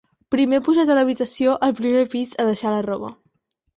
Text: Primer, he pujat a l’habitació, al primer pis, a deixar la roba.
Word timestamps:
Primer, 0.35 0.59
he 0.61 0.63
pujat 0.67 0.93
a 0.93 0.95
l’habitació, 0.99 1.53
al 1.67 1.75
primer 1.81 2.01
pis, 2.15 2.33
a 2.45 2.49
deixar 2.51 2.77
la 2.77 2.83
roba. 2.89 3.13